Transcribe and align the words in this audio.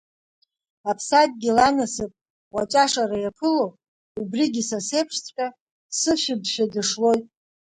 Аԥсадгьыл 0.89 1.57
анасыԥуаҵәашара 1.67 3.17
иаԥыло, 3.19 3.65
убригьы 4.19 4.63
са 4.69 4.79
сеиԥшҵәҟьа 4.87 5.47
сышәыбшәа 5.99 6.65
дышлоит. 6.73 7.25